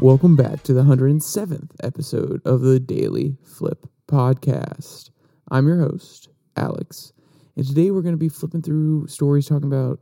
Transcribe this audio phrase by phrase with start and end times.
[0.00, 5.10] Welcome back to the 107th episode of the Daily Flip Podcast.
[5.50, 7.12] I'm your host, Alex,
[7.54, 10.00] and today we're going to be flipping through stories talking about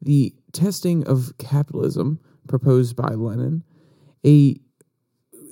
[0.00, 3.64] the testing of capitalism proposed by Lenin,
[4.24, 4.54] a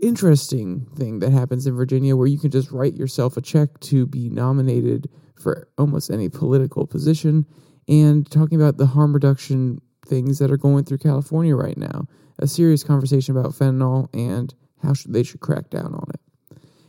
[0.00, 4.06] interesting thing that happens in Virginia where you can just write yourself a check to
[4.06, 7.44] be nominated for almost any political position,
[7.88, 12.06] and talking about the harm reduction things that are going through California right now.
[12.38, 16.20] A serious conversation about fentanyl and how should they should crack down on it.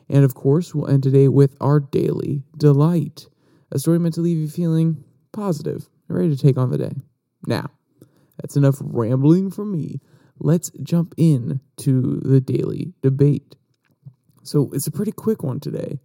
[0.07, 3.27] And of course, we'll end today with our daily delight,
[3.71, 6.93] a story meant to leave you feeling positive and ready to take on the day.
[7.45, 7.69] Now,
[8.37, 10.01] that's enough rambling from me.
[10.39, 13.55] Let's jump in to the daily debate.
[14.43, 15.99] So it's a pretty quick one today.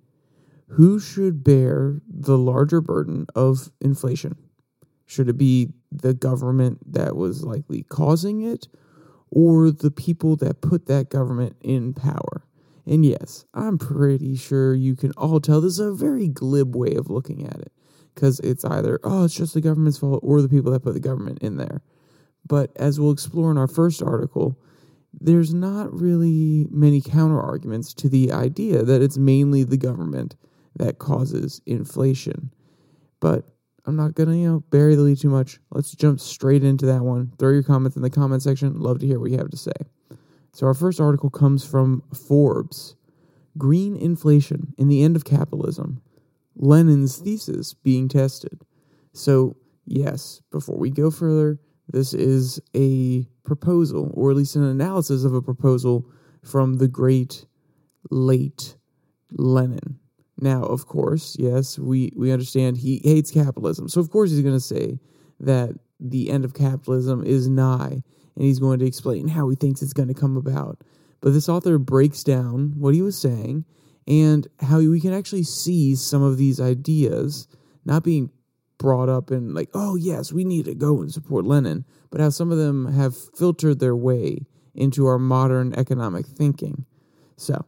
[0.68, 4.36] Who should bear the larger burden of inflation?
[5.06, 8.66] Should it be the government that was likely causing it
[9.34, 12.46] or the people that put that government in power?
[12.86, 16.94] And yes, I'm pretty sure you can all tell this is a very glib way
[16.94, 17.72] of looking at it
[18.14, 21.00] because it's either, oh, it's just the government's fault or the people that put the
[21.00, 21.82] government in there.
[22.46, 24.58] But as we'll explore in our first article,
[25.12, 30.36] there's not really many counter arguments to the idea that it's mainly the government
[30.76, 32.52] that causes inflation.
[33.20, 33.48] But
[33.86, 35.58] I'm not gonna, you know, bury the lead too much.
[35.70, 37.32] Let's jump straight into that one.
[37.38, 38.78] Throw your comments in the comment section.
[38.80, 39.72] Love to hear what you have to say.
[40.52, 42.96] So our first article comes from Forbes.
[43.58, 46.00] Green inflation in the end of capitalism.
[46.56, 48.62] Lenin's thesis being tested.
[49.12, 55.24] So, yes, before we go further, this is a proposal, or at least an analysis
[55.24, 56.08] of a proposal
[56.42, 57.46] from the great
[58.10, 58.76] late
[59.30, 59.98] Lenin.
[60.40, 63.88] Now, of course, yes, we, we understand he hates capitalism.
[63.88, 64.98] So, of course, he's going to say
[65.41, 68.02] that the end of capitalism is nigh,
[68.36, 70.82] and he's going to explain how he thinks it's going to come about.
[71.20, 73.64] But this author breaks down what he was saying
[74.06, 77.48] and how we can actually see some of these ideas
[77.84, 78.30] not being
[78.76, 82.28] brought up in, like, oh, yes, we need to go and support Lenin, but how
[82.28, 86.84] some of them have filtered their way into our modern economic thinking.
[87.36, 87.64] So,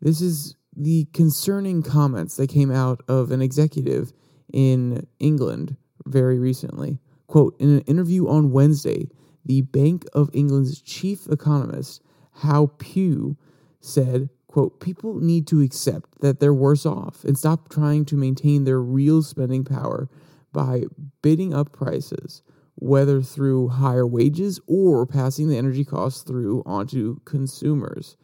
[0.00, 4.12] this is the concerning comments that came out of an executive
[4.52, 5.76] in England
[6.06, 6.98] very recently.
[7.26, 9.08] Quote In an interview on Wednesday,
[9.44, 12.02] the Bank of England's chief economist,
[12.38, 13.36] Huw Pill,
[13.80, 18.64] said, quote, people need to accept that they're worse off and stop trying to maintain
[18.64, 20.08] their real spending power
[20.52, 20.84] by
[21.22, 22.42] bidding up prices,
[22.74, 28.16] whether through higher wages or passing the energy costs through onto consumers,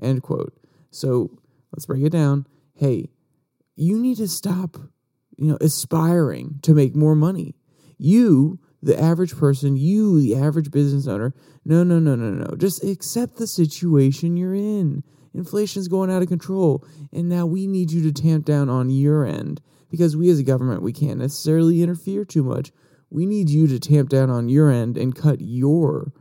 [0.00, 0.56] end quote.
[0.90, 1.38] So
[1.72, 2.46] let's break it down.
[2.74, 3.10] Hey,
[3.76, 4.76] you need to stop,
[5.36, 7.56] you know, aspiring to make more money.
[7.98, 11.34] You, the average person, you, the average business owner,
[11.64, 12.56] no, no, no, no, no.
[12.56, 15.04] Just accept the situation you're in.
[15.34, 19.24] Inflation's going out of control, and now we need you to tamp down on your
[19.24, 22.72] end because we as a government we can't necessarily interfere too much.
[23.08, 26.12] We need you to tamp down on your end and cut your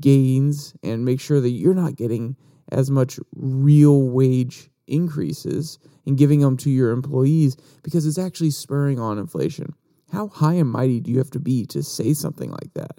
[0.00, 2.36] gains and make sure that you're not getting
[2.70, 8.98] as much real wage increases and giving them to your employees because it's actually spurring
[8.98, 9.74] on inflation.
[10.12, 12.98] How high and mighty do you have to be to say something like that?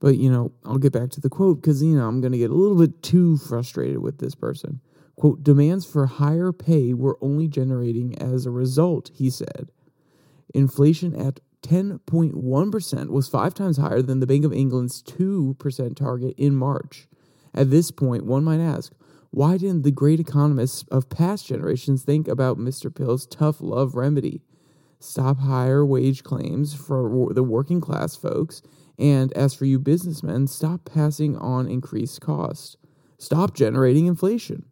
[0.00, 2.38] But, you know, I'll get back to the quote because, you know, I'm going to
[2.38, 4.80] get a little bit too frustrated with this person.
[5.16, 9.72] Quote, demands for higher pay were only generating as a result, he said.
[10.54, 16.54] Inflation at 10.1% was five times higher than the Bank of England's 2% target in
[16.54, 17.08] March.
[17.52, 18.92] At this point, one might ask,
[19.30, 22.94] why didn't the great economists of past generations think about Mr.
[22.94, 24.42] Pill's tough love remedy?
[25.00, 28.62] Stop higher wage claims for the working class folks,
[28.98, 32.76] and as for you businessmen, stop passing on increased costs.
[33.18, 34.64] Stop generating inflation.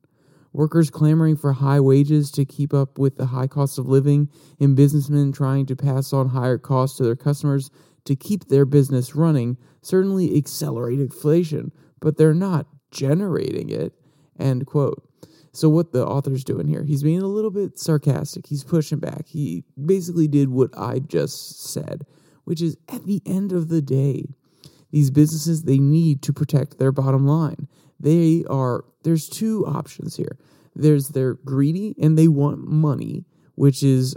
[0.52, 4.74] Workers clamoring for high wages to keep up with the high cost of living, and
[4.74, 7.70] businessmen trying to pass on higher costs to their customers
[8.04, 11.70] to keep their business running certainly accelerate inflation,
[12.00, 13.92] but they're not generating it.
[14.38, 15.02] End quote.
[15.52, 18.46] So what the author's doing here, he's being a little bit sarcastic.
[18.46, 19.26] He's pushing back.
[19.26, 22.04] He basically did what I just said,
[22.44, 24.26] which is at the end of the day,
[24.90, 27.68] these businesses they need to protect their bottom line.
[27.98, 30.36] They are there's two options here.
[30.74, 33.24] There's they're greedy and they want money,
[33.54, 34.14] which is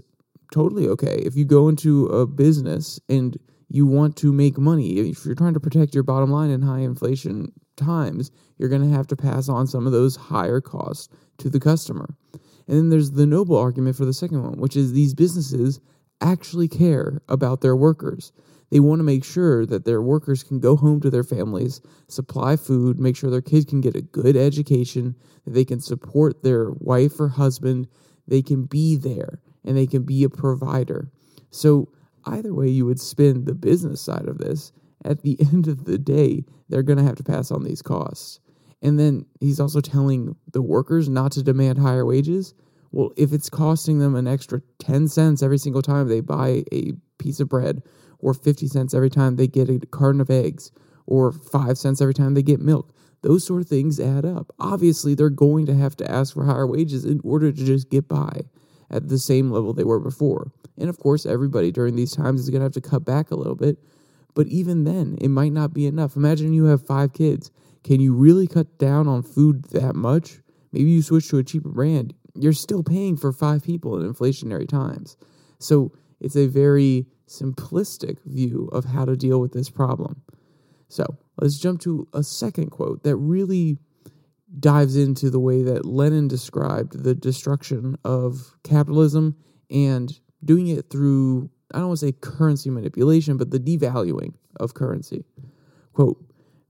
[0.51, 1.21] totally okay.
[1.23, 3.37] If you go into a business and
[3.69, 6.79] you want to make money, if you're trying to protect your bottom line in high
[6.79, 11.09] inflation times, you're going to have to pass on some of those higher costs
[11.39, 12.15] to the customer.
[12.67, 15.79] And then there's the noble argument for the second one, which is these businesses
[16.21, 18.31] actually care about their workers.
[18.69, 22.55] They want to make sure that their workers can go home to their families, supply
[22.55, 25.15] food, make sure their kids can get a good education,
[25.45, 27.87] that they can support their wife or husband,
[28.27, 31.11] they can be there, and they can be a provider.
[31.49, 31.89] So,
[32.25, 34.71] either way you would spin the business side of this,
[35.05, 38.39] at the end of the day, they're going to have to pass on these costs.
[38.81, 42.53] And then he's also telling the workers not to demand higher wages.
[42.91, 46.93] Well, if it's costing them an extra 10 cents every single time they buy a
[47.17, 47.83] piece of bread,
[48.19, 50.71] or 50 cents every time they get a carton of eggs,
[51.05, 54.53] or 5 cents every time they get milk, those sort of things add up.
[54.59, 58.07] Obviously, they're going to have to ask for higher wages in order to just get
[58.07, 58.41] by
[58.89, 60.51] at the same level they were before.
[60.77, 63.35] And of course, everybody during these times is going to have to cut back a
[63.35, 63.77] little bit.
[64.35, 66.15] But even then, it might not be enough.
[66.15, 67.51] Imagine you have five kids.
[67.83, 70.39] Can you really cut down on food that much?
[70.71, 74.67] Maybe you switch to a cheaper brand you're still paying for five people in inflationary
[74.67, 75.17] times.
[75.59, 80.21] So it's a very simplistic view of how to deal with this problem.
[80.87, 81.05] So
[81.39, 83.77] let's jump to a second quote that really
[84.59, 89.35] dives into the way that Lenin described the destruction of capitalism
[89.69, 94.73] and doing it through, I don't want to say currency manipulation, but the devaluing of
[94.73, 95.25] currency.
[95.93, 96.23] Quote,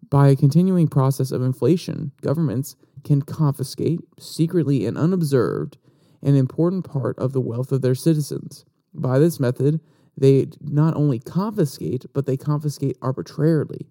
[0.09, 5.77] by a continuing process of inflation, governments can confiscate, secretly and unobserved,
[6.21, 8.65] an important part of the wealth of their citizens.
[8.93, 9.79] By this method,
[10.17, 13.87] they not only confiscate, but they confiscate arbitrarily.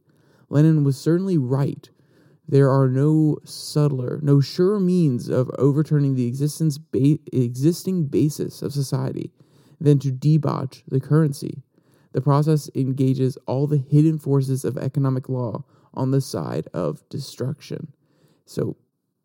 [0.51, 1.89] Lenin was certainly right.
[2.47, 8.73] There are no subtler, no surer means of overturning the existence ba- existing basis of
[8.73, 9.33] society
[9.81, 11.63] than to debauch the currency.
[12.13, 15.65] The process engages all the hidden forces of economic law
[15.95, 17.93] on the side of destruction.
[18.47, 18.77] So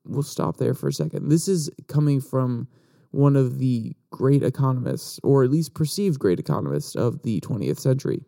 [0.05, 1.29] we'll stop there for a second.
[1.29, 2.67] This is coming from
[3.11, 8.25] one of the great economists, or at least perceived great economists of the 20th century,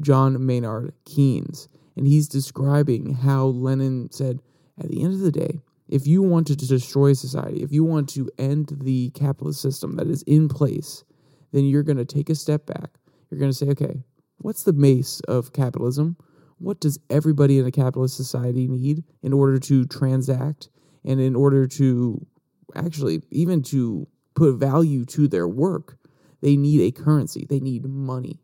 [0.00, 1.68] John Maynard Keynes.
[1.96, 4.40] And he's describing how Lenin said,
[4.78, 8.08] at the end of the day, if you wanted to destroy society, if you want
[8.10, 11.04] to end the capitalist system that is in place,
[11.52, 12.98] then you're going to take a step back.
[13.30, 14.04] You're going to say, okay,
[14.38, 16.16] what's the base of capitalism?
[16.58, 20.68] What does everybody in a capitalist society need in order to transact
[21.04, 22.26] and in order to
[22.74, 25.98] actually even to put value to their work,
[26.40, 28.40] they need a currency, they need money.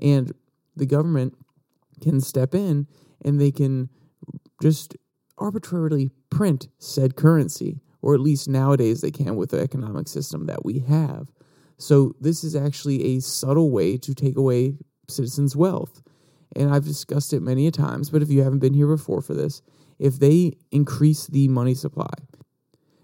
[0.00, 0.32] And
[0.76, 1.36] the government
[2.00, 2.86] can step in
[3.24, 3.88] and they can
[4.60, 4.96] just
[5.38, 10.64] arbitrarily print said currency, or at least nowadays they can with the economic system that
[10.64, 11.28] we have.
[11.78, 14.76] So, this is actually a subtle way to take away
[15.08, 16.02] citizens' wealth.
[16.54, 19.34] And I've discussed it many a times, but if you haven't been here before for
[19.34, 19.62] this,
[19.98, 22.12] if they increase the money supply,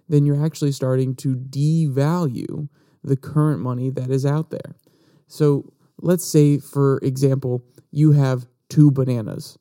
[0.09, 2.69] then you're actually starting to devalue
[3.05, 4.75] the current money that is out there.
[5.27, 9.59] So let's say, for example, you have two bananas,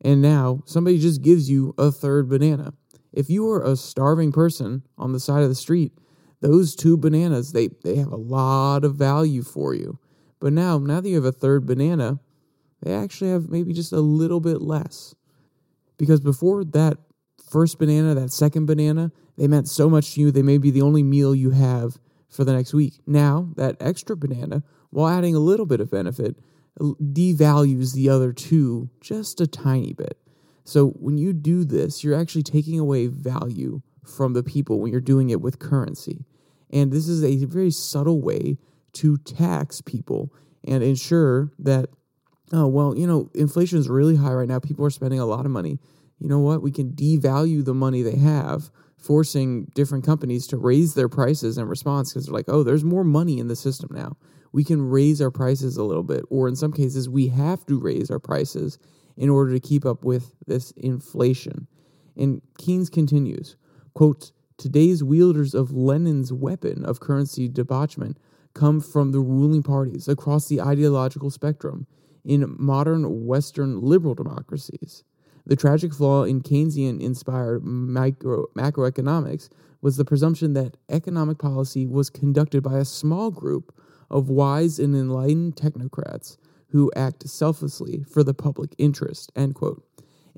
[0.00, 2.72] and now somebody just gives you a third banana.
[3.12, 5.92] If you are a starving person on the side of the street,
[6.40, 9.98] those two bananas they, they have a lot of value for you.
[10.40, 12.20] But now, now that you have a third banana,
[12.82, 15.14] they actually have maybe just a little bit less.
[15.98, 16.98] Because before that
[17.50, 20.82] first banana, that second banana, they meant so much to you, they may be the
[20.82, 21.98] only meal you have
[22.28, 23.00] for the next week.
[23.06, 26.36] Now, that extra banana, while adding a little bit of benefit,
[26.78, 30.18] devalues the other two just a tiny bit.
[30.64, 35.00] So when you do this, you're actually taking away value from the people when you're
[35.00, 36.24] doing it with currency.
[36.70, 38.58] And this is a very subtle way
[38.94, 40.32] to tax people
[40.64, 41.88] and ensure that
[42.52, 44.58] oh, well, you know, inflation is really high right now.
[44.58, 45.78] People are spending a lot of money.
[46.18, 46.62] You know what?
[46.62, 51.66] We can devalue the money they have, forcing different companies to raise their prices in
[51.66, 54.16] response because they're like, oh, there's more money in the system now.
[54.52, 56.24] We can raise our prices a little bit.
[56.30, 58.78] Or in some cases, we have to raise our prices
[59.16, 61.66] in order to keep up with this inflation.
[62.16, 63.56] And Keynes continues,
[63.96, 68.16] quote, Today's wielders of Lenin's weapon of currency debauchment
[68.52, 71.86] come from the ruling parties across the ideological spectrum
[72.22, 75.02] in modern Western liberal democracies.
[75.46, 79.48] The tragic flaw in Keynesian inspired micro, macroeconomics
[79.80, 83.74] was the presumption that economic policy was conducted by a small group
[84.10, 86.36] of wise and enlightened technocrats
[86.68, 89.32] who act selflessly for the public interest.
[89.34, 89.82] End quote.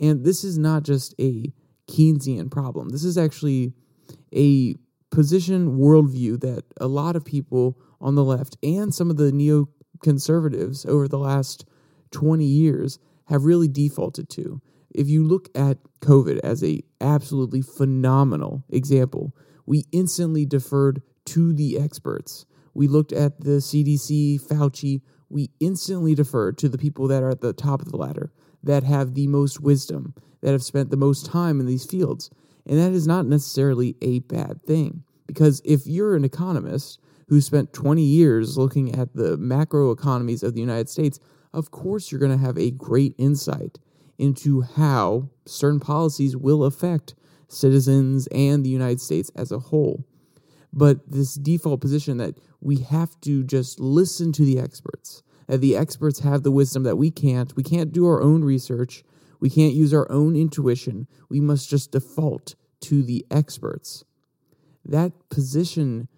[0.00, 1.52] And this is not just a
[1.88, 2.90] Keynesian problem.
[2.90, 3.72] This is actually
[4.34, 4.74] a
[5.10, 10.86] position worldview that a lot of people on the left and some of the neoconservatives
[10.86, 11.64] over the last
[12.12, 14.60] 20 years have really defaulted to.
[14.94, 19.34] If you look at COVID as a absolutely phenomenal example,
[19.66, 22.46] we instantly deferred to the experts.
[22.74, 27.42] We looked at the CDC, Fauci, we instantly deferred to the people that are at
[27.42, 31.26] the top of the ladder, that have the most wisdom, that have spent the most
[31.26, 32.30] time in these fields.
[32.66, 35.02] And that is not necessarily a bad thing.
[35.26, 36.98] Because if you're an economist
[37.28, 41.18] who spent 20 years looking at the macro economies of the United States,
[41.52, 43.78] of course you're going to have a great insight
[44.18, 47.14] into how certain policies will affect
[47.48, 50.04] citizens and the United States as a whole.
[50.72, 55.76] But this default position that we have to just listen to the experts, that the
[55.76, 59.02] experts have the wisdom that we can't, we can't do our own research,
[59.40, 64.04] we can't use our own intuition, we must just default to the experts.
[64.84, 66.08] That position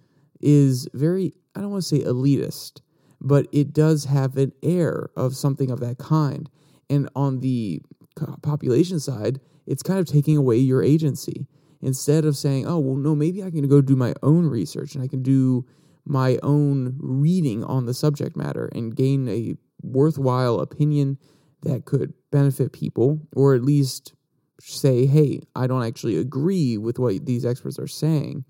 [0.40, 2.80] is very, I don't want to say elitist,
[3.20, 6.48] but it does have an air of something of that kind.
[6.88, 7.82] And on the
[8.42, 11.46] population side, it's kind of taking away your agency.
[11.82, 15.02] Instead of saying, oh, well, no, maybe I can go do my own research and
[15.02, 15.64] I can do
[16.04, 21.18] my own reading on the subject matter and gain a worthwhile opinion
[21.62, 24.14] that could benefit people, or at least
[24.60, 28.44] say, hey, I don't actually agree with what these experts are saying.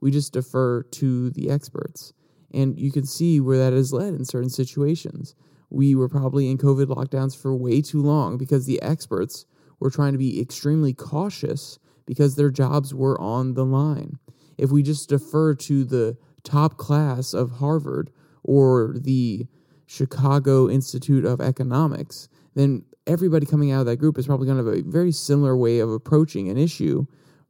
[0.00, 2.12] We just defer to the experts.
[2.52, 5.34] And you can see where that has led in certain situations.
[5.70, 9.44] We were probably in COVID lockdowns for way too long because the experts
[9.80, 14.18] were trying to be extremely cautious because their jobs were on the line.
[14.56, 18.10] If we just defer to the top class of Harvard
[18.42, 19.46] or the
[19.86, 24.64] Chicago Institute of Economics, then everybody coming out of that group is probably going to
[24.64, 27.06] have a very similar way of approaching an issue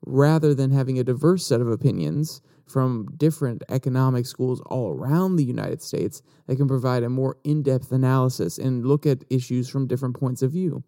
[0.07, 5.45] rather than having a diverse set of opinions from different economic schools all around the
[5.45, 9.87] United States that can provide a more in depth analysis and look at issues from
[9.87, 10.83] different points of view.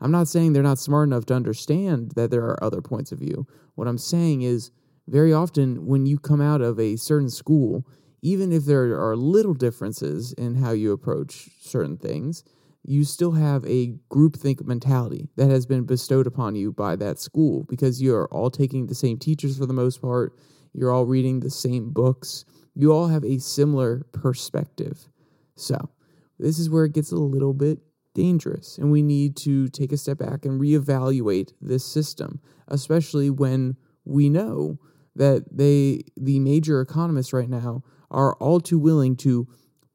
[0.00, 3.18] I'm not saying they're not smart enough to understand that there are other points of
[3.18, 3.46] view.
[3.74, 4.70] What I'm saying is,
[5.06, 7.86] very often when you come out of a certain school,
[8.22, 12.42] even if there are little differences in how you approach certain things,
[12.82, 17.64] you still have a groupthink mentality that has been bestowed upon you by that school
[17.68, 20.36] because you're all taking the same teachers for the most part.
[20.72, 22.44] You're all reading the same books.
[22.74, 25.08] You all have a similar perspective.
[25.56, 25.90] So,
[26.38, 27.78] this is where it gets a little bit
[28.14, 33.76] dangerous, and we need to take a step back and reevaluate this system, especially when
[34.04, 34.78] we know
[35.16, 39.46] that they the major economists right now are all too willing to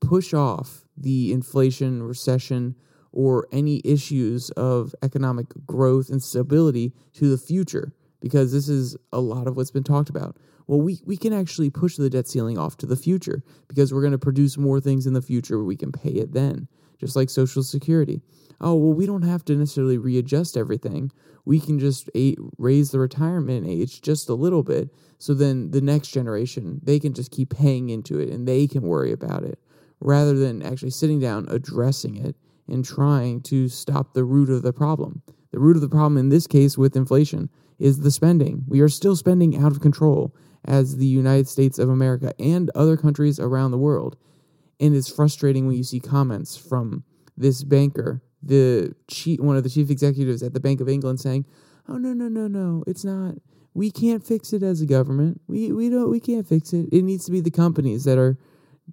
[0.02, 2.76] push off the inflation, recession,
[3.12, 9.20] or any issues of economic growth and stability to the future because this is a
[9.20, 10.38] lot of what's been talked about.
[10.68, 14.02] Well, we, we can actually push the debt ceiling off to the future because we're
[14.02, 15.58] going to produce more things in the future.
[15.58, 16.68] where We can pay it then,
[17.00, 18.22] just like Social Security.
[18.62, 21.12] Oh, well, we don't have to necessarily readjust everything.
[21.46, 22.10] We can just
[22.58, 24.90] raise the retirement age just a little bit.
[25.18, 28.84] So then the next generation, they can just keep paying into it and they can
[28.84, 29.60] worry about it
[30.02, 32.36] rather than actually sitting down, addressing it,
[32.68, 35.22] and trying to stop the root of the problem.
[35.52, 38.64] The root of the problem in this case with inflation is the spending.
[38.68, 42.98] We are still spending out of control as the United States of America and other
[42.98, 44.18] countries around the world.
[44.80, 47.04] And it's frustrating when you see comments from
[47.38, 51.46] this banker, the chief, one of the chief executives at the Bank of England saying,
[51.88, 53.36] "Oh no, no, no, no, it's not.
[53.74, 55.42] We can't fix it as a government.
[55.48, 56.88] We we don't we can't fix it.
[56.92, 58.38] It needs to be the companies that are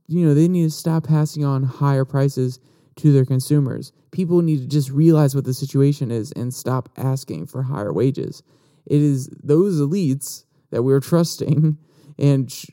[0.08, 2.60] you know, they need to stop passing on higher prices
[2.96, 3.92] to their consumers.
[4.10, 8.42] People need to just realize what the situation is and stop asking for higher wages.
[8.86, 11.76] It is those elites that we're trusting
[12.18, 12.64] and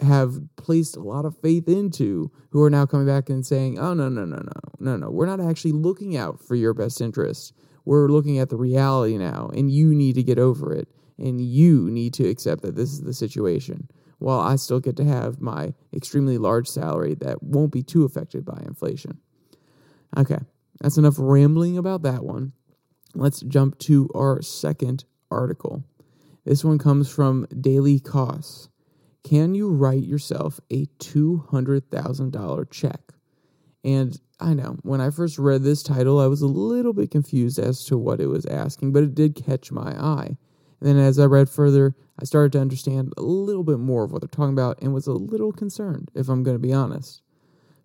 [0.00, 3.94] have placed a lot of faith into who are now coming back and saying, "Oh
[3.94, 4.60] no, no, no, no.
[4.78, 5.10] No, no.
[5.10, 7.52] We're not actually looking out for your best interest.
[7.84, 10.88] We're looking at the reality now and you need to get over it
[11.18, 13.88] and you need to accept that this is the situation."
[14.18, 18.44] while I still get to have my extremely large salary that won't be too affected
[18.44, 19.18] by inflation.
[20.16, 20.38] Okay,
[20.80, 22.52] that's enough rambling about that one.
[23.14, 25.84] Let's jump to our second article.
[26.44, 28.68] This one comes from Daily Kos.
[29.24, 33.00] Can you write yourself a $200,000 check?
[33.84, 37.58] And I know when I first read this title, I was a little bit confused
[37.58, 40.36] as to what it was asking, but it did catch my eye.
[40.80, 44.12] And then as I read further, I started to understand a little bit more of
[44.12, 47.22] what they're talking about and was a little concerned, if I'm going to be honest.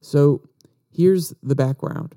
[0.02, 0.44] So
[0.92, 2.16] here's the background.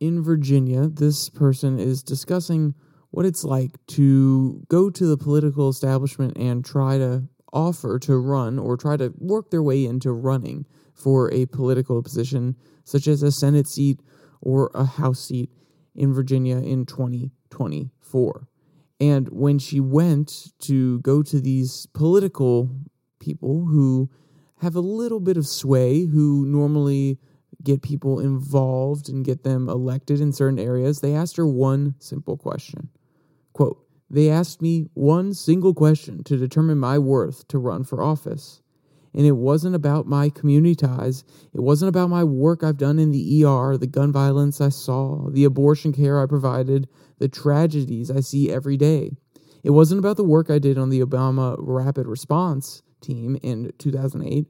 [0.00, 2.74] In Virginia, this person is discussing
[3.10, 8.58] what it's like to go to the political establishment and try to offer to run
[8.58, 13.32] or try to work their way into running for a political position, such as a
[13.32, 14.00] Senate seat
[14.42, 15.50] or a House seat
[15.94, 18.48] in Virginia in 2024.
[19.00, 22.70] And when she went to go to these political
[23.18, 24.10] people who
[24.60, 27.18] have a little bit of sway, who normally
[27.62, 32.36] get people involved and get them elected in certain areas, they asked her one simple
[32.36, 32.88] question.
[33.52, 38.60] Quote, they asked me one single question to determine my worth to run for office.
[39.14, 41.24] And it wasn't about my community ties.
[41.52, 45.30] It wasn't about my work I've done in the ER, the gun violence I saw,
[45.30, 49.12] the abortion care I provided, the tragedies I see every day.
[49.62, 54.46] It wasn't about the work I did on the Obama Rapid Response team in 2008,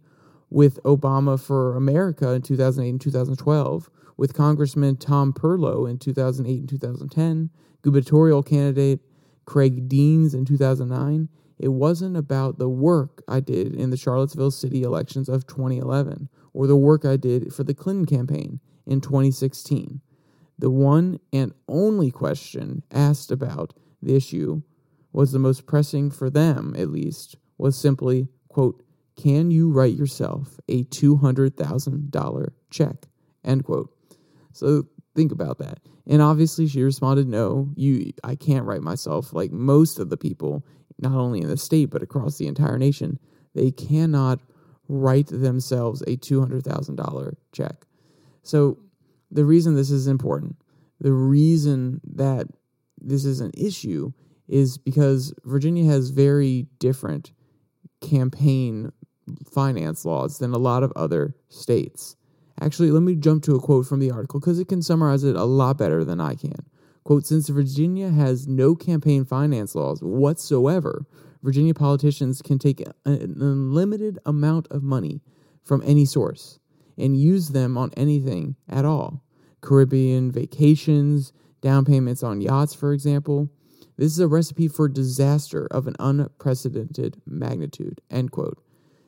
[0.50, 6.68] with Obama for America in 2008 and 2012, with Congressman Tom Perriello in 2008 and
[6.68, 7.50] 2010,
[7.82, 9.00] gubernatorial candidate
[9.44, 11.28] Creigh Deeds in 2009.
[11.58, 16.66] It wasn't about the work I did in the Charlottesville city elections of 2011 or
[16.66, 20.00] the work I did for the Clinton campaign in 2016.
[20.58, 24.62] The one and only question asked about the issue
[25.12, 28.82] was the most pressing for them, at least, was simply, quote,
[29.16, 33.06] can you write yourself a $200,000 check?
[33.44, 33.90] End quote.
[34.52, 35.80] So think about that.
[36.06, 40.64] And obviously she responded, no, you, I can't write myself like most of the people,
[40.98, 43.18] not only in the state, but across the entire nation.
[43.54, 44.40] They cannot
[44.88, 47.86] write themselves a $200,000 check.
[48.42, 48.78] So
[49.30, 50.56] the reason this is important,
[51.00, 52.46] the reason that
[53.00, 54.12] this is an issue
[54.48, 57.32] is because Virginia has very different
[58.00, 58.92] campaign
[59.50, 62.16] finance laws than a lot of other states.
[62.60, 65.36] Actually, let me jump to a quote from the article because it can summarize it
[65.36, 66.66] a lot better than I can.
[67.02, 71.04] Quote Since Virginia has no campaign finance laws whatsoever,
[71.42, 75.20] Virginia politicians can take an unlimited amount of money
[75.62, 76.58] from any source
[76.96, 79.22] and use them on anything at all.
[79.60, 83.50] Caribbean vacations, down payments on yachts, for example.
[83.96, 88.00] This is a recipe for disaster of an unprecedented magnitude.
[88.10, 88.62] End quote.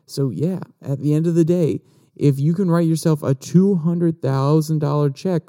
[0.07, 1.81] So, yeah, at the end of the day,
[2.17, 5.43] if you can write yourself a $200,000 check,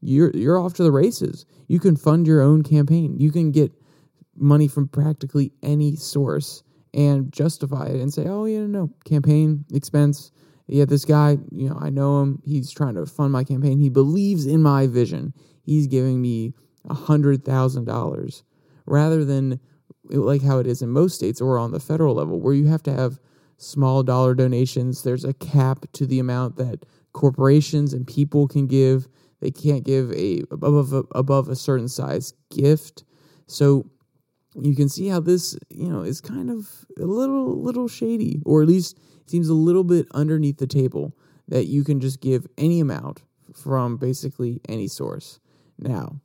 [0.00, 1.46] you're, you're off to the races.
[1.68, 3.16] You can fund your own campaign.
[3.18, 3.72] You can get
[4.36, 6.62] money from practically any source
[6.94, 10.32] and justify it and say, oh, yeah, no, campaign expense.
[10.66, 12.42] Yeah, this guy, you know, I know him.
[12.44, 13.78] He's trying to fund my campaign.
[13.78, 15.32] He believes in my vision.
[15.62, 16.54] He's giving me
[16.88, 18.42] a $100,000
[18.86, 19.60] rather than
[20.10, 22.82] like how it is in most states or on the federal level where you have
[22.84, 23.18] to have
[23.58, 25.02] small dollar donations.
[25.02, 29.08] There's a cap to the amount that corporations and people can give.
[29.40, 33.04] They can't give a above a, above a certain size gift.
[33.46, 33.90] So
[34.54, 38.62] you can see how this, you know, is kind of a little little shady, or
[38.62, 41.16] at least seems a little bit underneath the table
[41.48, 43.22] that you can just give any amount
[43.54, 45.40] from basically any source.
[45.78, 46.20] Now,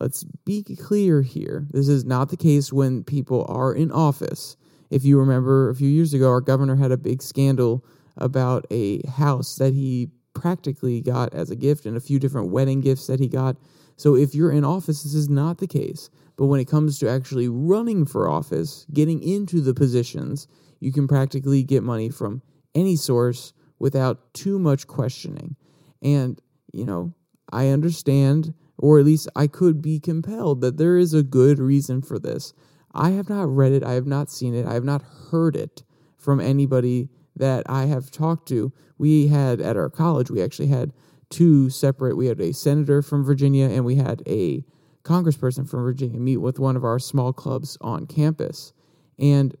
[0.00, 1.66] let's be clear here.
[1.70, 4.56] This is not the case when people are in office
[4.90, 7.84] if you remember a few years ago, our governor had a big scandal
[8.16, 12.80] about a house that he practically got as a gift and a few different wedding
[12.80, 13.56] gifts that he got.
[13.96, 16.10] So if you're in office, this is not the case.
[16.36, 20.46] But when it comes to actually running for office, getting into the positions,
[20.78, 22.42] you can practically get money from
[22.74, 25.56] any source without too much questioning.
[26.00, 26.40] And,
[26.72, 27.12] you know,
[27.50, 32.02] I understand, or at least I could be compelled, that there is a good reason
[32.02, 32.52] for this.
[32.98, 35.84] I have not read it, I have not seen it, I have not heard it
[36.16, 38.72] from anybody that I have talked to.
[38.98, 40.92] We had at our college, we actually had
[41.30, 44.64] two separate, we had a senator from Virginia and we had a
[45.04, 48.72] congressperson from Virginia meet with one of our small clubs on campus.
[49.16, 49.56] And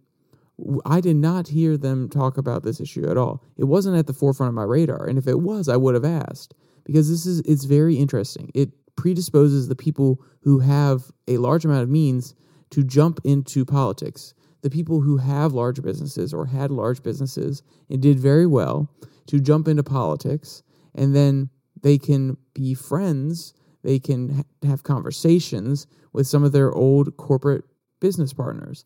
[0.84, 3.44] I did not hear them talk about this issue at all.
[3.56, 5.06] It wasn't at the forefront of my radar.
[5.06, 8.50] And if it was, I would have asked because this is, it's very interesting.
[8.54, 12.34] It predisposes the people who have a large amount of means
[12.70, 14.34] to jump into politics.
[14.62, 18.90] The people who have large businesses or had large businesses and did very well
[19.26, 20.62] to jump into politics,
[20.94, 21.50] and then
[21.82, 27.64] they can be friends, they can ha- have conversations with some of their old corporate
[28.00, 28.84] business partners.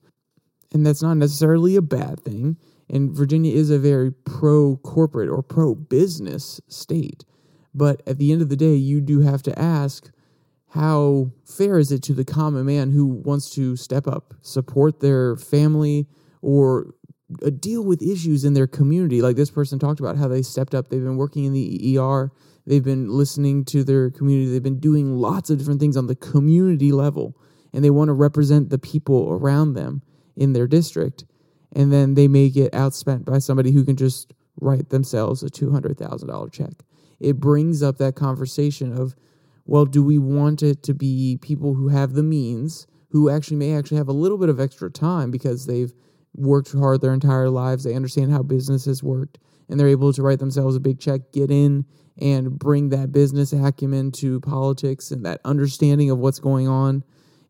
[0.73, 2.57] And that's not necessarily a bad thing.
[2.91, 7.25] And Virginia is a very pro corporate or pro business state.
[7.75, 10.11] But at the end of the day, you do have to ask
[10.75, 15.37] how fair is it to the common man who wants to step up, support their
[15.37, 16.07] family,
[16.41, 16.95] or
[17.45, 19.21] uh, deal with issues in their community?
[19.21, 22.33] Like this person talked about how they stepped up, they've been working in the ER,
[22.67, 26.17] they've been listening to their community, they've been doing lots of different things on the
[26.17, 27.37] community level,
[27.75, 30.01] and they want to represent the people around them
[30.37, 31.25] in their district.
[31.75, 36.51] And then they may get outspent by somebody who can just write themselves a $200,000
[36.51, 36.83] check.
[37.21, 39.15] It brings up that conversation of,
[39.65, 43.75] well, do we want it to be people who have the means, who actually may
[43.75, 45.93] actually have a little bit of extra time because they've
[46.35, 50.23] worked hard their entire lives, they understand how business has worked, and they're able to
[50.23, 51.85] write themselves a big check, get in
[52.19, 57.03] and bring that business acumen to politics and that understanding of what's going on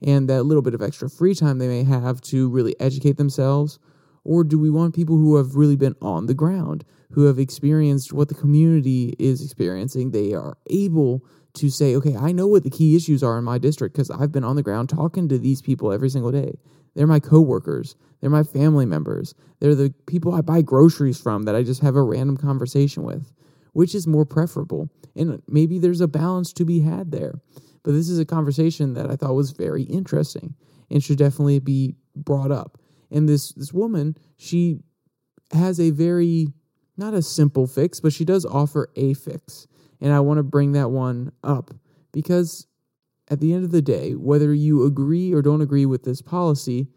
[0.02, 3.78] and that little bit of extra free time they may have to really educate themselves?
[4.24, 8.12] Or do we want people who have really been on the ground, who have experienced
[8.12, 10.10] what the community is experiencing?
[10.10, 13.58] They are able to say, okay, I know what the key issues are in my
[13.58, 16.58] district because I've been on the ground talking to these people every single day.
[16.94, 17.94] They're my coworkers.
[18.20, 19.34] They're my family members.
[19.60, 23.32] They're the people I buy groceries from that I just have a random conversation with.
[23.72, 24.90] Which is more preferable?
[25.16, 27.40] And maybe there's a balance to be had there.
[27.82, 30.54] But this is a conversation that I thought was very interesting
[30.90, 32.78] and should definitely be brought up.
[33.10, 34.80] And this this woman, she
[35.52, 36.48] has a very
[36.96, 39.66] not a simple fix, but she does offer a fix.
[40.02, 41.70] And I want to bring that one up
[42.12, 42.66] because
[43.30, 46.88] at the end of the day, whether you agree or don't agree with this policy,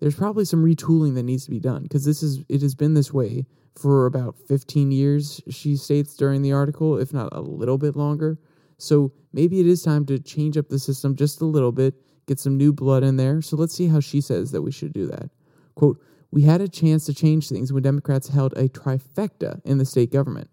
[0.00, 2.94] there's probably some retooling that needs to be done because this is it has been
[2.94, 7.76] this way for about 15 years she states during the article if not a little
[7.76, 8.38] bit longer
[8.78, 11.94] so maybe it is time to change up the system just a little bit,
[12.26, 13.40] get some new blood in there.
[13.42, 15.30] So let's see how she says that we should do that.
[15.74, 19.84] Quote, we had a chance to change things when Democrats held a trifecta in the
[19.84, 20.50] state government.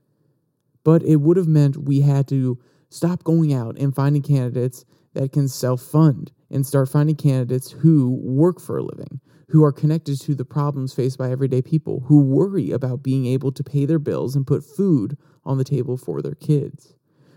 [0.84, 5.32] But it would have meant we had to stop going out and finding candidates that
[5.32, 9.19] can self fund and start finding candidates who work for a living,
[9.50, 13.52] who are connected to the problems faced by everyday people, who worry about being able
[13.52, 16.96] to pay their bills and put food on the table for their kids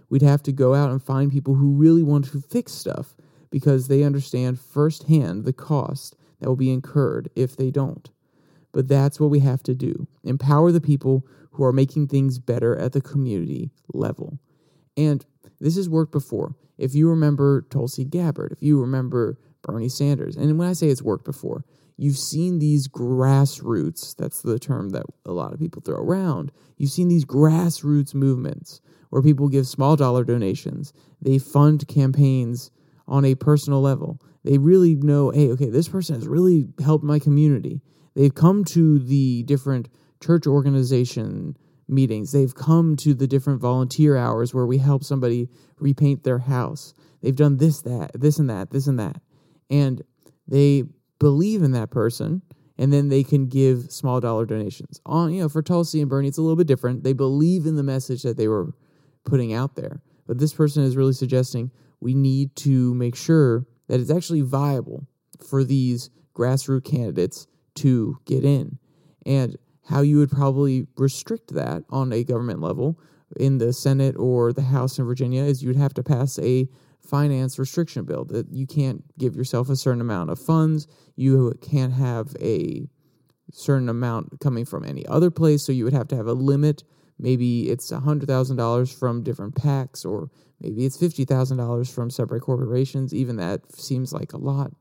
[0.08, 3.14] we'd have to go out and find people who really want to fix stuff
[3.50, 8.10] because they understand firsthand the cost that will be incurred if they don't.
[8.72, 12.76] But that's what we have to do empower the people who are making things better
[12.76, 14.38] at the community level.
[14.96, 15.24] And
[15.58, 16.54] this has worked before.
[16.78, 21.02] If you remember Tulsi Gabbard, if you remember Bernie Sanders, and when I say it's
[21.02, 21.64] worked before,
[21.96, 26.52] you've seen these grassroots, that's the term that a lot of people throw around.
[26.76, 30.92] You've seen these grassroots movements where people give small dollar donations.
[31.22, 32.70] They fund campaigns
[33.08, 34.20] on a personal level.
[34.44, 37.80] They really know, hey, okay, this person has really helped my community.
[38.14, 39.88] They've come to the different
[40.26, 41.56] church organization
[41.88, 42.32] meetings.
[42.32, 46.94] They've come to the different volunteer hours where we help somebody repaint their house.
[47.22, 49.20] They've done this, that, this, and that, this, and that.
[49.70, 50.02] And
[50.48, 50.84] they
[51.18, 52.42] believe in that person
[52.78, 55.00] and then they can give small dollar donations.
[55.06, 57.04] On you know, for Tulsi and Bernie, it's a little bit different.
[57.04, 58.74] They believe in the message that they were
[59.24, 60.02] putting out there.
[60.26, 65.06] But this person is really suggesting we need to make sure that it's actually viable
[65.48, 68.78] for these grassroots candidates to get in.
[69.24, 69.56] And
[69.88, 72.98] how you would probably restrict that on a government level
[73.38, 76.68] in the Senate or the House in Virginia is you'd have to pass a
[77.00, 80.86] finance restriction bill that you can't give yourself a certain amount of funds.
[81.14, 82.88] You can't have a
[83.52, 85.64] certain amount coming from any other place.
[85.64, 86.82] So you would have to have a limit
[87.18, 93.14] maybe it's $100,000 from different PACs, or maybe it's $50,000 from separate corporations.
[93.14, 94.72] Even that seems like a lot.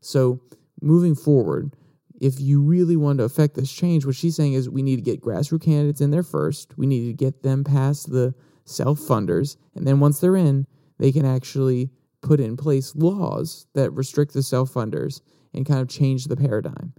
[0.00, 0.40] So,
[0.80, 1.74] moving forward,
[2.20, 5.02] if you really want to affect this change, what she's saying is we need to
[5.02, 6.76] get grassroots candidates in there first.
[6.76, 8.34] We need to get them past the
[8.66, 9.56] self funders.
[9.74, 10.66] And then once they're in,
[10.98, 15.22] they can actually put in place laws that restrict the self funders
[15.54, 16.92] and kind of change the paradigm.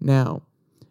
[0.00, 0.42] Now,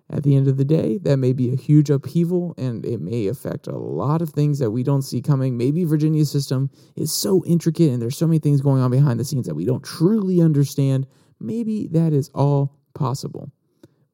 [0.09, 3.27] at the end of the day, that may be a huge upheaval and it may
[3.27, 5.57] affect a lot of things that we don't see coming.
[5.57, 9.25] Maybe Virginia's system is so intricate and there's so many things going on behind the
[9.25, 11.07] scenes that we don't truly understand.
[11.39, 13.51] Maybe that is all possible.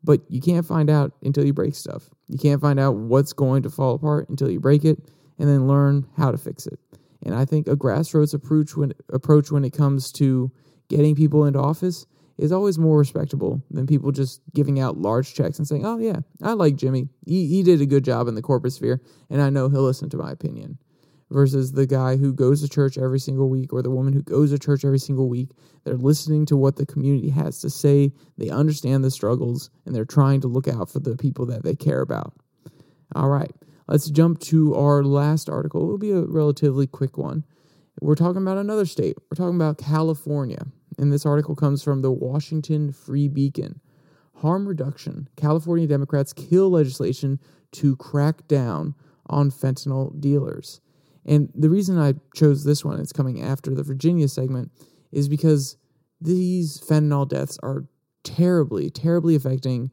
[0.04, 2.10] But you can't find out until you break stuff.
[2.28, 5.00] You can't find out what's going to fall apart until you break it
[5.40, 6.80] and then learn how to fix it.
[7.24, 10.52] And I think a grassroots approach when approach when it comes to
[10.90, 12.06] getting people into office
[12.38, 16.20] is always more respectable than people just giving out large checks and saying, "Oh yeah,
[16.42, 17.08] I like Jimmy.
[17.26, 20.10] He he did a good job in the corporate sphere, and I know he'll listen
[20.10, 20.78] to my opinion."
[21.34, 24.52] Versus the guy who goes to church every single week or the woman who goes
[24.52, 25.50] to church every single week.
[25.84, 28.12] They're listening to what the community has to say.
[28.38, 31.76] They understand the struggles and they're trying to look out for the people that they
[31.76, 32.34] care about.
[33.16, 33.52] All right,
[33.88, 35.82] let's jump to our last article.
[35.82, 37.44] It'll be a relatively quick one.
[38.00, 39.16] We're talking about another state.
[39.32, 40.68] We're talking about California.
[41.00, 43.82] And this article comes from the Washington Free Beacon.
[44.36, 45.30] Harm reduction.
[45.36, 47.40] California Democrats kill legislation
[47.72, 48.94] to crack down
[49.26, 50.80] on fentanyl dealers.
[51.26, 54.72] And the reason I chose this one, it's coming after the Virginia segment,
[55.12, 55.78] is because
[56.20, 57.86] these fentanyl deaths are
[58.24, 59.92] terribly, terribly affecting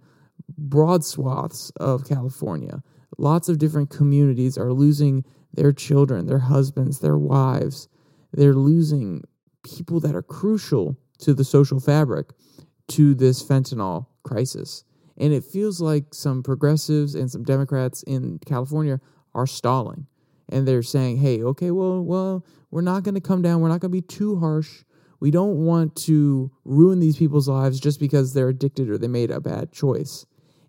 [0.57, 2.83] broad swaths of California.
[3.19, 7.89] Lots of different communities are losing their children, their husbands, their wives.
[8.33, 9.25] They're losing
[9.65, 12.31] people that are crucial to the social fabric
[12.89, 14.85] to this fentanyl crisis.
[15.17, 19.01] And it feels like some progressives and some Democrats in California
[19.35, 20.07] are stalling.
[20.51, 23.61] And they're saying, hey, okay, well, well, we're not going to come down.
[23.61, 24.85] We're not going to be too harsh.
[25.21, 29.31] We don't want to ruin these people's lives just because they're addicted or they made
[29.31, 30.27] a bad choice.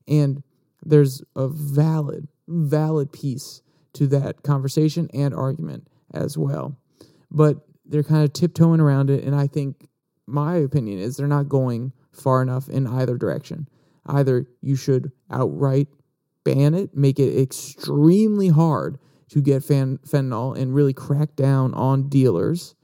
[0.08, 0.44] And
[0.84, 3.62] there's a valid, valid piece
[3.94, 6.78] to that conversation and argument as well.
[7.30, 9.24] But they're kind of tiptoeing around it.
[9.24, 9.88] And I think
[10.28, 13.67] my opinion is they're not going far enough in either direction.
[14.06, 15.88] Either you should outright
[16.44, 18.98] ban it, make it extremely hard
[19.32, 22.76] to get fan- fentanyl and really crack down on dealers,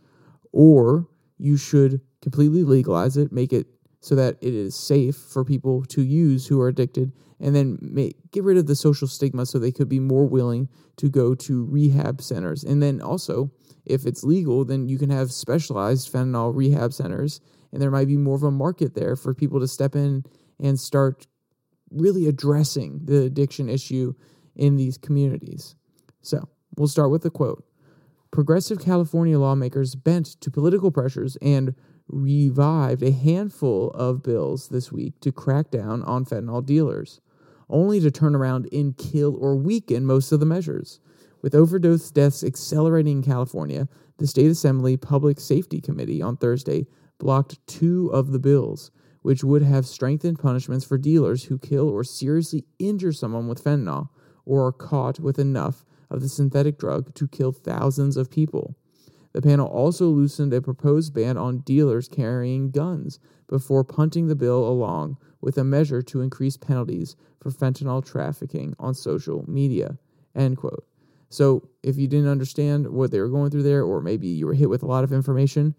[0.52, 1.08] or
[1.38, 3.68] you should completely legalize it, make it
[4.00, 8.16] so that it is safe for people to use who are addicted, and then make,
[8.32, 11.66] get rid of the social stigma so they could be more willing to go to
[11.66, 12.64] rehab centers.
[12.64, 13.52] And then also,
[13.86, 17.42] if it's legal, then you can have specialized fentanyl rehab centers,
[17.74, 20.24] and there might be more of a market there for people to step in
[20.60, 21.28] and start
[21.92, 24.14] really addressing the addiction issue
[24.56, 25.76] in these communities.
[26.28, 27.64] So, we'll start with a quote.
[28.32, 31.74] Progressive California lawmakers bent to political pressures and
[32.10, 37.22] revived a handful of bills this week to crack down on fentanyl dealers,
[37.70, 41.00] only to turn around and kill or weaken most of the measures.
[41.42, 43.88] With overdose deaths accelerating in California,
[44.18, 46.88] the State Assembly Public Safety Committee on Thursday
[47.20, 52.04] blocked two of the bills, which would have strengthened punishments for dealers who kill or
[52.04, 54.10] seriously injure someone with fentanyl
[54.44, 58.76] or are caught with enough of the synthetic drug to kill thousands of people.
[59.34, 64.68] The panel also loosened a proposed ban on dealers carrying guns before punting the bill
[64.68, 69.98] along with a measure to increase penalties for fentanyl trafficking on social media.
[70.36, 70.86] End quote.
[71.30, 74.54] So, if you didn't understand what they were going through there, or maybe you were
[74.54, 75.76] hit with a lot of information,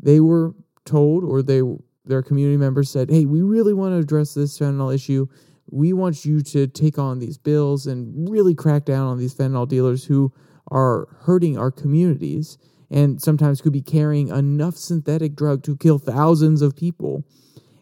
[0.00, 1.62] they were told, or they
[2.04, 5.26] their community members said, "Hey, we really want to address this fentanyl issue.
[5.70, 9.68] We want you to take on these bills and really crack down on these fentanyl
[9.68, 10.32] dealers who
[10.70, 12.58] are hurting our communities
[12.90, 17.24] and sometimes could be carrying enough synthetic drug to kill thousands of people."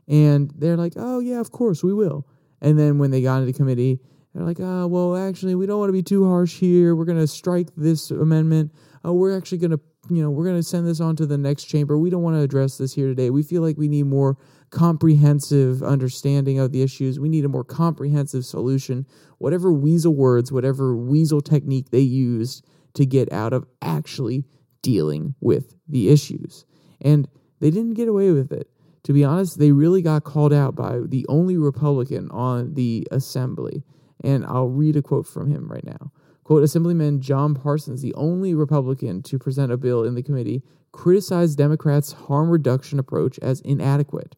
[0.06, 2.26] And they're like, "Oh yeah, of course we will."
[2.60, 4.00] And then when they got into committee,
[4.34, 6.94] they're like, "Ah, oh, well, actually, we don't want to be too harsh here.
[6.94, 8.72] We're going to strike this amendment.
[9.04, 11.38] Oh, we're actually going to you know, we're going to send this on to the
[11.38, 11.96] next chamber.
[11.98, 13.30] We don't want to address this here today.
[13.30, 14.36] We feel like we need more
[14.70, 17.18] comprehensive understanding of the issues.
[17.18, 19.06] We need a more comprehensive solution.
[19.38, 24.44] Whatever weasel words, whatever weasel technique they used to get out of actually
[24.82, 26.64] dealing with the issues.
[27.00, 27.28] And
[27.60, 28.70] they didn't get away with it.
[29.04, 33.82] To be honest, they really got called out by the only Republican on the assembly.
[34.22, 36.12] And I'll read a quote from him right now.
[36.44, 41.56] Quote, Assemblyman John Parsons, the only Republican to present a bill in the committee, criticized
[41.56, 44.36] Democrats' harm reduction approach as inadequate.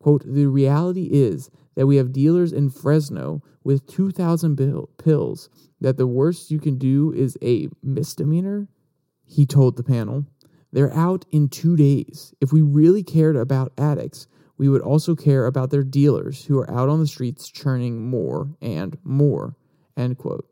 [0.00, 5.48] Quote, the reality is that we have dealers in Fresno with 2,000 bill- pills
[5.80, 8.68] that the worst you can do is a misdemeanor,
[9.26, 10.26] he told the panel.
[10.72, 12.32] They're out in two days.
[12.40, 16.70] If we really cared about addicts, we would also care about their dealers who are
[16.70, 19.56] out on the streets churning more and more.
[19.96, 20.46] End quote.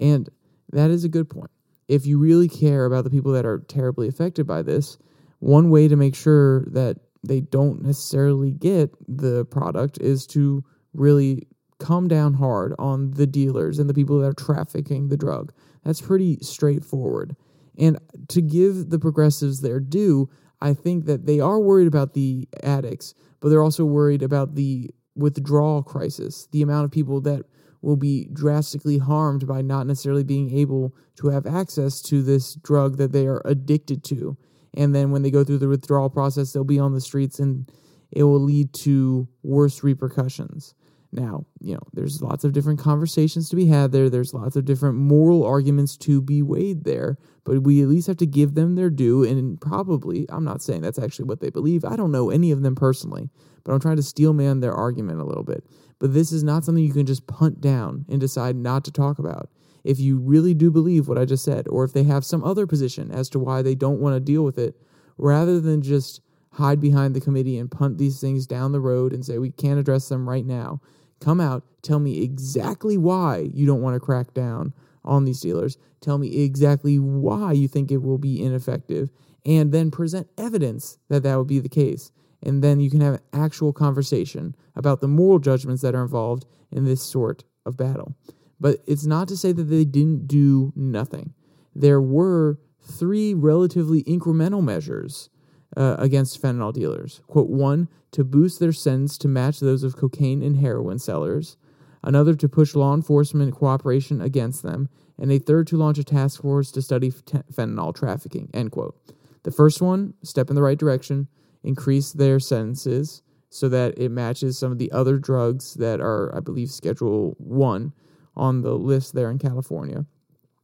[0.00, 0.28] And
[0.72, 1.50] that is a good point.
[1.88, 4.98] If you really care about the people that are terribly affected by this,
[5.38, 11.48] one way to make sure that they don't necessarily get the product is to really
[11.78, 15.52] come down hard on the dealers and the people that are trafficking the drug.
[15.84, 17.36] That's pretty straightforward.
[17.78, 20.28] And to give the progressives their due,
[20.60, 24.90] I think that they are worried about the addicts, but they're also worried about the
[25.14, 27.44] withdrawal crisis, the amount of people that
[27.80, 32.96] will be drastically harmed by not necessarily being able to have access to this drug
[32.96, 34.36] that they are addicted to.
[34.74, 37.70] And then when they go through the withdrawal process, they'll be on the streets and
[38.10, 40.74] it will lead to worse repercussions.
[41.10, 44.10] Now, you know, there's lots of different conversations to be had there.
[44.10, 48.18] There's lots of different moral arguments to be weighed there, but we at least have
[48.18, 49.24] to give them their due.
[49.24, 51.84] And probably, I'm not saying that's actually what they believe.
[51.84, 53.30] I don't know any of them personally,
[53.64, 55.64] but I'm trying to steelman their argument a little bit.
[55.98, 59.18] But this is not something you can just punt down and decide not to talk
[59.18, 59.50] about.
[59.84, 62.66] If you really do believe what I just said, or if they have some other
[62.66, 64.76] position as to why they don't want to deal with it,
[65.16, 66.20] rather than just
[66.52, 69.78] hide behind the committee and punt these things down the road and say we can't
[69.78, 70.80] address them right now,
[71.20, 74.72] come out, tell me exactly why you don't want to crack down
[75.04, 79.10] on these dealers, tell me exactly why you think it will be ineffective,
[79.46, 82.12] and then present evidence that that would be the case
[82.42, 86.44] and then you can have an actual conversation about the moral judgments that are involved
[86.70, 88.14] in this sort of battle.
[88.60, 91.34] But it's not to say that they didn't do nothing.
[91.74, 95.30] There were three relatively incremental measures
[95.76, 97.20] uh, against fentanyl dealers.
[97.26, 101.56] Quote one, to boost their sentence to match those of cocaine and heroin sellers,
[102.02, 106.40] another to push law enforcement cooperation against them, and a third to launch a task
[106.40, 108.48] force to study fentanyl trafficking.
[108.54, 108.96] End quote.
[109.42, 111.28] The first one, step in the right direction,
[111.62, 116.40] increase their sentences so that it matches some of the other drugs that are, I
[116.40, 117.92] believe, Schedule One
[118.38, 120.06] on the list there in California,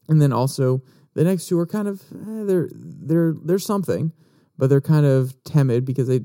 [0.08, 0.82] and then also
[1.14, 4.12] the next two are kind of eh, they're they're they're something,
[4.58, 6.20] but they're kind of timid because they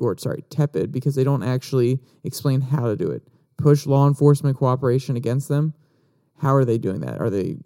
[0.00, 3.22] or sorry tepid because they don't actually explain how to do it.
[3.56, 5.74] Push law enforcement cooperation against them.
[6.38, 7.20] How are they doing that?
[7.20, 7.56] Are they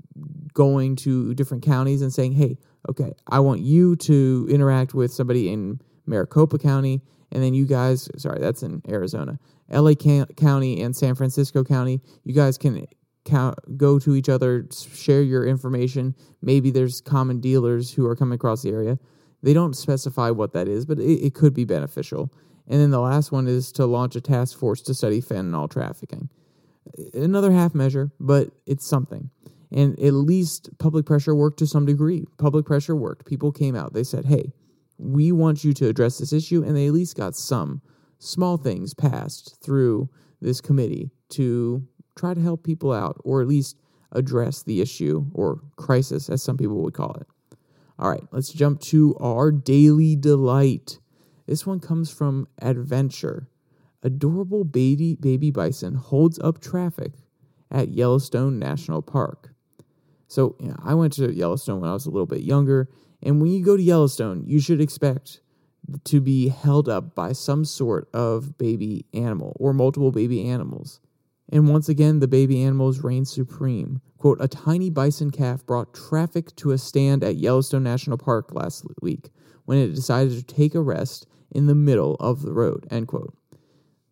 [0.54, 5.52] going to different counties and saying, "Hey, okay, I want you to interact with somebody
[5.52, 9.38] in Maricopa County, and then you guys, sorry, that's in Arizona,
[9.70, 12.86] LA County and San Francisco County, you guys can
[13.76, 16.14] go to each other, share your information.
[16.42, 18.98] Maybe there's common dealers who are coming across the area.
[19.42, 22.32] They don't specify what that is, but it, it could be beneficial.
[22.68, 26.28] And then the last one is to launch a task force to study fentanyl trafficking.
[27.14, 29.30] Another half measure, but it's something.
[29.72, 32.26] And at least public pressure worked to some degree.
[32.38, 33.26] Public pressure worked.
[33.26, 33.92] People came out.
[33.92, 34.52] They said, hey,
[34.98, 36.62] we want you to address this issue.
[36.62, 37.80] And they at least got some
[38.18, 41.86] small things passed through this committee to
[42.20, 43.76] try to help people out or at least
[44.12, 47.26] address the issue or crisis, as some people would call it.
[47.98, 50.98] All right, let's jump to our daily delight.
[51.46, 53.48] This one comes from Adventure.
[54.02, 57.12] Adorable baby baby bison holds up traffic
[57.70, 59.54] at Yellowstone National Park.
[60.28, 62.88] So yeah, I went to Yellowstone when I was a little bit younger,
[63.22, 65.40] and when you go to Yellowstone, you should expect
[66.04, 71.00] to be held up by some sort of baby animal or multiple baby animals.
[71.50, 74.00] And once again, the baby animals reign supreme.
[74.18, 78.84] Quote, a tiny bison calf brought traffic to a stand at Yellowstone National Park last
[79.02, 79.30] week
[79.64, 83.34] when it decided to take a rest in the middle of the road, end quote.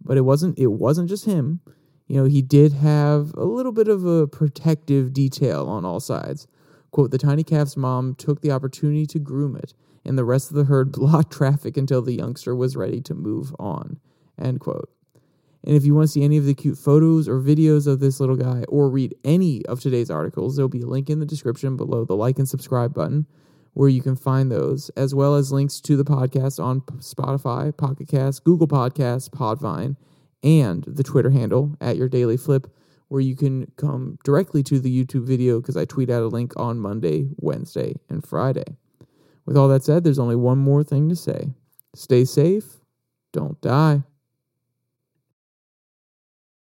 [0.03, 1.61] But it wasn't it wasn't just him.
[2.07, 6.47] You know, he did have a little bit of a protective detail on all sides.
[6.91, 9.75] Quote, the tiny calf's mom took the opportunity to groom it,
[10.05, 13.55] and the rest of the herd blocked traffic until the youngster was ready to move
[13.59, 14.01] on.
[14.41, 14.91] End quote.
[15.69, 18.21] And if you want to see any of the cute photos or videos of this
[18.21, 21.77] little guy or read any of today's articles, there'll be a link in the description
[21.77, 23.27] below the like and subscribe button
[23.75, 28.09] where you can find those, as well as links to the podcast on Spotify, Pocket
[28.09, 29.97] Cast, Google Podcasts, Podvine,
[30.43, 32.73] and the Twitter handle at your daily flip,
[33.09, 36.55] where you can come directly to the YouTube video because I tweet out a link
[36.57, 38.79] on Monday, Wednesday, and Friday.
[39.45, 41.51] With all that said, there's only one more thing to say
[41.95, 42.79] stay safe,
[43.35, 44.05] don't die.